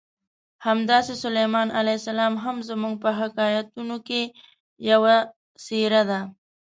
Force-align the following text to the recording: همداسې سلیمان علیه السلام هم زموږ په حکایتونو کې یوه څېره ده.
همداسې 0.65 1.13
سلیمان 1.23 1.67
علیه 1.79 1.97
السلام 1.99 2.33
هم 2.43 2.57
زموږ 2.69 2.93
په 3.03 3.09
حکایتونو 3.19 3.97
کې 4.07 4.21
یوه 4.89 5.15
څېره 5.65 6.01
ده. 6.09 6.19